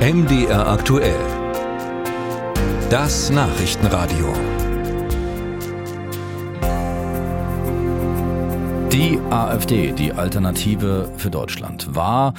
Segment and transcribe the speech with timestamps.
[0.00, 1.20] MDR aktuell.
[2.88, 4.32] Das Nachrichtenradio.
[8.90, 12.32] Die AfD, die Alternative für Deutschland, war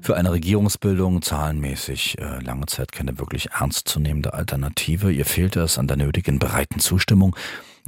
[0.00, 5.12] für eine Regierungsbildung zahlenmäßig äh, lange Zeit keine wirklich ernstzunehmende Alternative.
[5.12, 7.36] Ihr fehlte es an der nötigen breiten Zustimmung.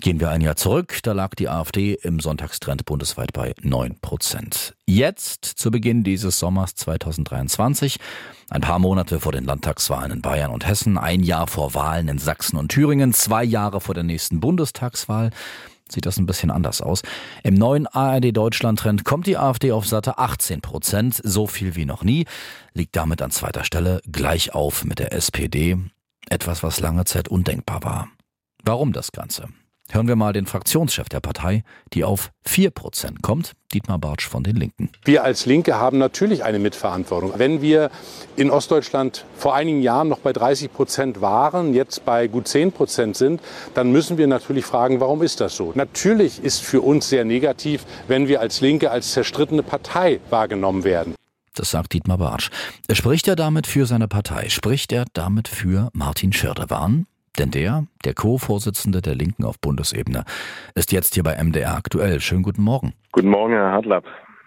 [0.05, 4.75] Gehen wir ein Jahr zurück, da lag die AfD im Sonntagstrend bundesweit bei 9 Prozent.
[4.85, 7.97] Jetzt, zu Beginn dieses Sommers 2023,
[8.51, 12.19] ein paar Monate vor den Landtagswahlen in Bayern und Hessen, ein Jahr vor Wahlen in
[12.19, 15.31] Sachsen und Thüringen, zwei Jahre vor der nächsten Bundestagswahl,
[15.89, 17.01] sieht das ein bisschen anders aus.
[17.43, 22.27] Im neuen ARD-Deutschland-Trend kommt die AfD auf satte 18 Prozent, so viel wie noch nie,
[22.75, 25.79] liegt damit an zweiter Stelle gleich auf mit der SPD.
[26.29, 28.09] Etwas, was lange Zeit undenkbar war.
[28.63, 29.49] Warum das Ganze?
[29.95, 31.63] Hören wir mal den Fraktionschef der Partei,
[31.93, 34.91] die auf 4% kommt, Dietmar Bartsch von den Linken.
[35.05, 37.35] Wir als Linke haben natürlich eine Mitverantwortung.
[37.37, 37.93] Wenn wir
[38.35, 43.17] in Ostdeutschland vor einigen Jahren noch bei 30 Prozent waren, jetzt bei gut 10 Prozent
[43.17, 43.41] sind,
[43.75, 45.71] dann müssen wir natürlich fragen, warum ist das so?
[45.77, 51.15] Natürlich ist für uns sehr negativ, wenn wir als Linke als zerstrittene Partei wahrgenommen werden.
[51.55, 52.51] Das sagt Dietmar Bartsch.
[52.91, 54.49] Spricht er damit für seine Partei?
[54.49, 57.07] Spricht er damit für Martin Schirdewan?
[57.39, 60.25] Denn der, der Co-Vorsitzende der Linken auf Bundesebene,
[60.75, 62.21] ist jetzt hier bei MDR aktuell.
[62.21, 62.93] Schönen guten Morgen.
[63.13, 64.05] Guten Morgen, Herr Hartlapp.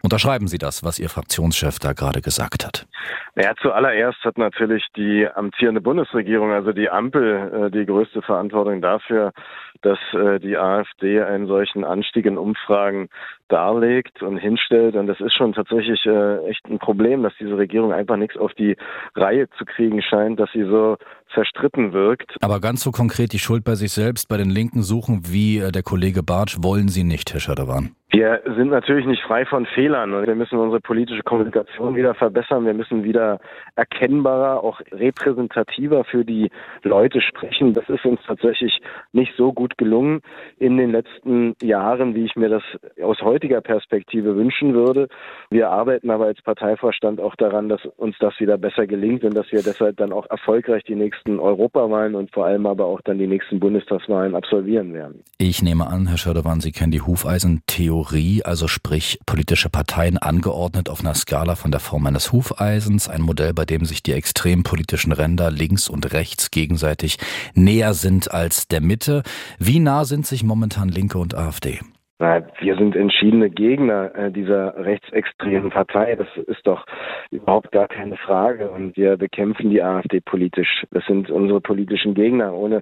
[0.08, 2.88] Unterschreiben Sie das, was Ihr Fraktionschef da gerade gesagt hat?
[3.36, 9.34] Naja, zuallererst hat natürlich die amtierende Bundesregierung, also die Ampel, äh, die größte Verantwortung dafür,
[9.82, 13.10] dass äh, die AfD einen solchen Anstieg in Umfragen
[13.50, 14.96] darlegt und hinstellt.
[14.96, 18.54] Und das ist schon tatsächlich äh, echt ein Problem, dass diese Regierung einfach nichts auf
[18.54, 18.78] die
[19.14, 20.96] Reihe zu kriegen scheint, dass sie so
[21.34, 22.38] zerstritten wirkt.
[22.40, 25.84] Aber ganz so konkret die Schuld bei sich selbst, bei den Linken suchen, wie der
[25.84, 27.97] Kollege Bartsch, wollen Sie nicht, Herr Schadewan?
[28.18, 32.66] Wir sind natürlich nicht frei von Fehlern und wir müssen unsere politische Kommunikation wieder verbessern.
[32.66, 33.40] Wir müssen wieder
[33.76, 36.50] erkennbarer, auch repräsentativer für die
[36.82, 37.74] Leute sprechen.
[37.74, 40.22] Das ist uns tatsächlich nicht so gut gelungen
[40.58, 42.64] in den letzten Jahren, wie ich mir das
[43.04, 45.10] aus heutiger Perspektive wünschen würde.
[45.52, 49.52] Wir arbeiten aber als Parteivorstand auch daran, dass uns das wieder besser gelingt und dass
[49.52, 53.28] wir deshalb dann auch erfolgreich die nächsten Europawahlen und vor allem aber auch dann die
[53.28, 55.24] nächsten Bundestagswahlen absolvieren werden.
[55.38, 60.90] Ich nehme an, Herr Schördewan, Sie kennen die Hufeisentheorie Theorie, also sprich politische Parteien angeordnet
[60.90, 64.64] auf einer Skala von der Form eines Hufeisens, ein Modell, bei dem sich die extrem
[64.64, 67.18] politischen Ränder links und rechts gegenseitig
[67.54, 69.24] näher sind als der Mitte.
[69.60, 71.82] Wie nah sind sich momentan Linke und AfD?
[72.20, 76.16] Wir sind entschiedene Gegner äh, dieser rechtsextremen Partei.
[76.16, 76.84] Das ist doch
[77.30, 78.72] überhaupt gar keine Frage.
[78.72, 80.84] Und wir bekämpfen die AfD politisch.
[80.90, 82.82] Das sind unsere politischen Gegner, ohne,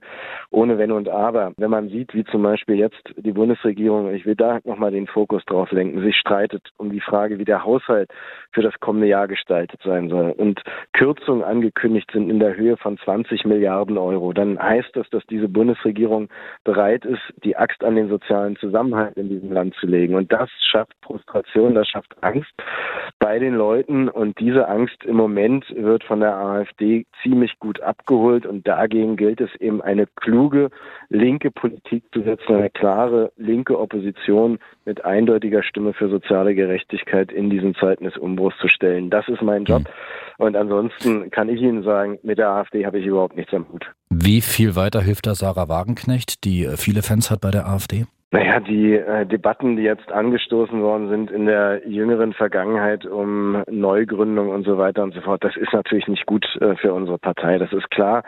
[0.51, 1.51] ohne Wenn und Aber.
[1.57, 5.43] Wenn man sieht, wie zum Beispiel jetzt die Bundesregierung, ich will da nochmal den Fokus
[5.43, 8.09] drauf lenken, sich streitet um die Frage, wie der Haushalt
[8.53, 10.61] für das kommende Jahr gestaltet sein soll und
[10.93, 15.49] Kürzungen angekündigt sind in der Höhe von 20 Milliarden Euro, dann heißt das, dass diese
[15.49, 16.29] Bundesregierung
[16.63, 20.15] bereit ist, die Axt an den sozialen Zusammenhalt in diesem Land zu legen.
[20.15, 22.53] Und das schafft Frustration, das schafft Angst
[23.19, 24.09] bei den Leuten.
[24.09, 28.45] Und diese Angst im Moment wird von der AfD ziemlich gut abgeholt.
[28.45, 30.69] Und dagegen gilt es eben eine kluge
[31.09, 37.49] linke Politik zu setzen, eine klare linke Opposition mit eindeutiger Stimme für soziale Gerechtigkeit in
[37.49, 39.09] diesen Zeiten des Umbruchs zu stellen.
[39.09, 39.83] Das ist mein Job.
[40.37, 43.85] Und ansonsten kann ich Ihnen sagen, mit der AfD habe ich überhaupt nichts am Hut.
[44.09, 48.05] Wie viel weiter hilft da Sarah Wagenknecht, die viele Fans hat bei der AfD?
[48.35, 54.49] Naja, die äh, Debatten, die jetzt angestoßen worden sind in der jüngeren Vergangenheit um Neugründung
[54.49, 57.57] und so weiter und so fort, das ist natürlich nicht gut äh, für unsere Partei.
[57.57, 58.23] Das ist klar.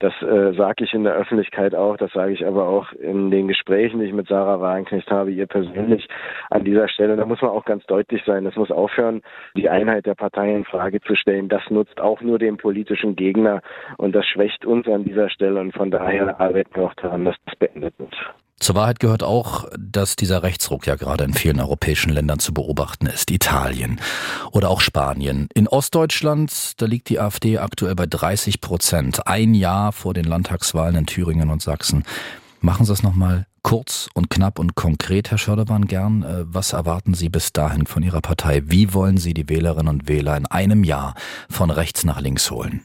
[0.00, 3.46] Das äh, sage ich in der Öffentlichkeit auch, das sage ich aber auch in den
[3.46, 6.08] Gesprächen, die ich mit Sarah Wagenknecht habe, ihr persönlich
[6.50, 7.14] an dieser Stelle.
[7.14, 8.44] Da muss man auch ganz deutlich sein.
[8.46, 9.22] Es muss aufhören,
[9.56, 11.48] die Einheit der Partei in Frage zu stellen.
[11.48, 13.62] Das nutzt auch nur dem politischen Gegner
[13.98, 17.36] und das schwächt uns an dieser Stelle und von daher arbeiten wir auch daran, dass
[17.46, 18.13] das beendet wird.
[18.64, 23.04] Zur Wahrheit gehört auch, dass dieser Rechtsruck ja gerade in vielen europäischen Ländern zu beobachten
[23.04, 23.30] ist.
[23.30, 24.00] Italien
[24.52, 25.48] oder auch Spanien.
[25.52, 29.26] In Ostdeutschland, da liegt die AfD aktuell bei 30 Prozent.
[29.26, 32.04] Ein Jahr vor den Landtagswahlen in Thüringen und Sachsen.
[32.62, 36.22] Machen Sie es nochmal kurz und knapp und konkret, Herr Schördewan, gern.
[36.22, 38.62] Äh, was erwarten Sie bis dahin von Ihrer Partei?
[38.64, 41.16] Wie wollen Sie die Wählerinnen und Wähler in einem Jahr
[41.50, 42.80] von rechts nach links holen?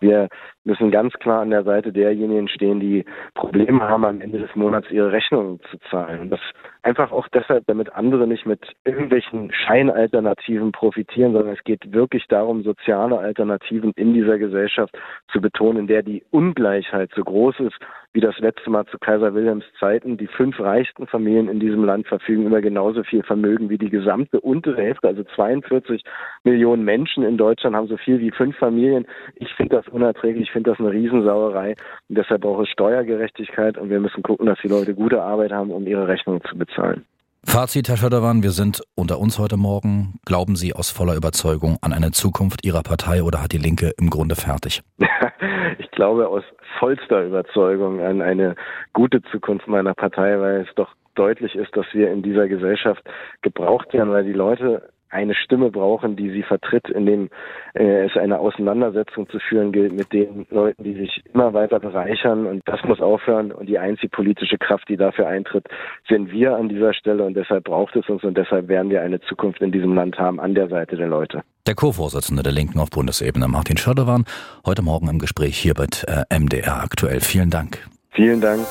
[0.00, 0.28] Wir
[0.64, 4.90] müssen ganz klar an der Seite derjenigen stehen, die Probleme haben, am Ende des Monats
[4.90, 6.20] ihre Rechnungen zu zahlen.
[6.20, 6.40] Und das
[6.82, 12.62] einfach auch deshalb, damit andere nicht mit irgendwelchen Scheinalternativen profitieren, sondern es geht wirklich darum,
[12.62, 14.96] soziale Alternativen in dieser Gesellschaft
[15.32, 17.78] zu betonen, in der die Ungleichheit so groß ist
[18.14, 20.16] wie das letzte Mal zu Kaiser Wilhelms Zeiten.
[20.16, 24.40] Die fünf reichsten Familien in diesem Land verfügen über genauso viel Vermögen wie die gesamte
[24.40, 25.08] untere Hälfte.
[25.08, 26.04] Also 42
[26.44, 29.04] Millionen Menschen in Deutschland haben so viel wie fünf Familien.
[29.34, 31.74] Ich finde das unerträglich, ich finde das eine Riesensauerei.
[32.08, 35.70] Und deshalb braucht es Steuergerechtigkeit und wir müssen gucken, dass die Leute gute Arbeit haben,
[35.70, 37.04] um ihre Rechnungen zu bezahlen.
[37.46, 40.14] Fazit, Herr Schöderwan, wir sind unter uns heute Morgen.
[40.24, 44.08] Glauben Sie aus voller Überzeugung an eine Zukunft Ihrer Partei oder hat die Linke im
[44.08, 44.82] Grunde fertig?
[45.78, 46.42] ich glaube aus
[46.78, 48.54] vollster Überzeugung an eine
[48.94, 53.02] gute Zukunft meiner Partei, weil es doch deutlich ist, dass wir in dieser Gesellschaft
[53.42, 57.30] gebraucht werden, weil die Leute eine Stimme brauchen, die sie vertritt, indem
[57.74, 62.46] äh, es eine Auseinandersetzung zu führen gilt mit den Leuten, die sich immer weiter bereichern.
[62.46, 63.52] Und das muss aufhören.
[63.52, 65.66] Und die einzige politische Kraft, die dafür eintritt,
[66.08, 67.24] sind wir an dieser Stelle.
[67.24, 70.40] Und deshalb braucht es uns und deshalb werden wir eine Zukunft in diesem Land haben
[70.40, 71.42] an der Seite der Leute.
[71.66, 74.24] Der Co-Vorsitzende der Linken auf Bundesebene, Martin Schödewan,
[74.66, 77.20] heute Morgen im Gespräch hier bei äh, MDR aktuell.
[77.20, 77.78] Vielen Dank.
[78.10, 78.66] Vielen Dank.